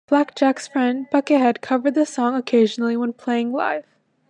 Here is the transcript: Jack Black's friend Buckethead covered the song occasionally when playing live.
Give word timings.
Jack 0.09 0.35
Black's 0.39 0.67
friend 0.67 1.05
Buckethead 1.13 1.61
covered 1.61 1.93
the 1.93 2.07
song 2.07 2.33
occasionally 2.33 2.97
when 2.97 3.13
playing 3.13 3.51
live. 3.51 3.85